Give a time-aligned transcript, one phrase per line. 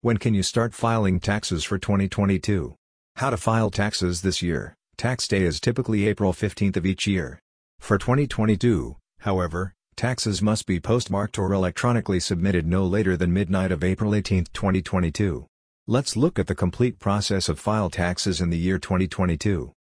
[0.00, 2.76] When can you start filing taxes for 2022?
[3.16, 4.76] How to file taxes this year.
[4.96, 7.40] Tax day is typically April 15th of each year.
[7.80, 13.82] For 2022, however, taxes must be postmarked or electronically submitted no later than midnight of
[13.82, 15.48] April 18, 2022.
[15.88, 19.72] Let's look at the complete process of file taxes in the year 2022.